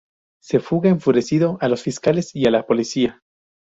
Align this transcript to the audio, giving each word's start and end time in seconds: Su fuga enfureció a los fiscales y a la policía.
Su 0.41 0.59
fuga 0.61 0.89
enfureció 0.89 1.59
a 1.61 1.69
los 1.69 1.83
fiscales 1.83 2.35
y 2.35 2.47
a 2.47 2.49
la 2.49 2.65
policía. 2.65 3.21